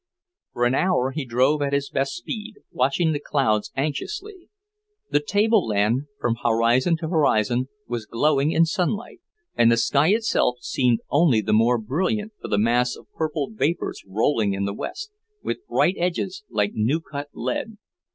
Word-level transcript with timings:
For 0.53 0.65
an 0.65 0.73
hour 0.73 1.11
he 1.11 1.25
drove 1.25 1.61
at 1.61 1.73
his 1.73 1.91
best 1.91 2.15
speed, 2.15 2.55
watching 2.71 3.11
the 3.11 3.19
clouds 3.19 3.71
anxiously. 3.75 4.49
The 5.11 5.19
table 5.19 5.67
land, 5.67 6.07
from 6.19 6.37
horizon 6.41 6.97
to 7.01 7.07
horizon, 7.07 7.67
was 7.87 8.07
glowing 8.07 8.49
in 8.49 8.65
sunlight, 8.65 9.21
and 9.55 9.71
the 9.71 9.77
sky 9.77 10.07
itself 10.07 10.55
seemed 10.61 11.01
only 11.11 11.39
the 11.39 11.53
more 11.53 11.77
brilliant 11.77 12.33
for 12.41 12.47
the 12.47 12.57
mass 12.57 12.95
of 12.95 13.13
purple 13.15 13.51
vapours 13.51 14.03
rolling 14.07 14.55
in 14.55 14.65
the 14.65 14.73
west, 14.73 15.11
with 15.43 15.67
bright 15.67 15.97
edges, 15.99 16.43
like 16.49 16.71
new 16.73 16.99
cut 16.99 17.27
lead. 17.35 17.77